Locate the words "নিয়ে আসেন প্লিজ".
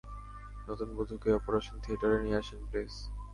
2.23-2.93